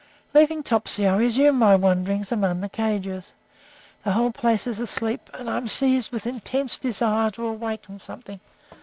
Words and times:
Leaving 0.33 0.63
Topsy, 0.63 1.05
I 1.05 1.15
resume 1.15 1.57
my 1.57 1.75
wanderings 1.75 2.31
among 2.31 2.61
the 2.61 2.69
cages. 2.69 3.33
The 4.03 4.13
whole 4.13 4.31
place 4.31 4.65
is 4.65 4.79
asleep, 4.79 5.29
and 5.35 5.47
I 5.47 5.57
am 5.57 5.67
seized 5.67 6.11
with 6.11 6.25
intense 6.25 6.75
desire 6.79 7.29
to 7.29 7.45
awaken 7.45 7.99
something. 7.99 8.39